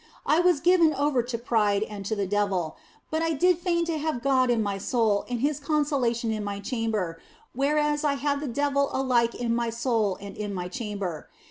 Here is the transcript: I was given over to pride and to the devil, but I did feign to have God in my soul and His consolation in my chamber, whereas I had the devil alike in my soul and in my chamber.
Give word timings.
I 0.25 0.39
was 0.39 0.61
given 0.61 0.95
over 0.95 1.21
to 1.21 1.37
pride 1.37 1.83
and 1.83 2.03
to 2.07 2.15
the 2.15 2.25
devil, 2.25 2.75
but 3.11 3.21
I 3.21 3.33
did 3.33 3.59
feign 3.59 3.85
to 3.85 3.99
have 3.99 4.23
God 4.23 4.49
in 4.49 4.63
my 4.63 4.79
soul 4.79 5.25
and 5.29 5.41
His 5.41 5.59
consolation 5.59 6.31
in 6.31 6.43
my 6.43 6.59
chamber, 6.59 7.21
whereas 7.53 8.03
I 8.03 8.15
had 8.15 8.39
the 8.39 8.47
devil 8.47 8.89
alike 8.93 9.35
in 9.35 9.53
my 9.53 9.69
soul 9.69 10.17
and 10.19 10.35
in 10.35 10.55
my 10.55 10.69
chamber. 10.69 11.29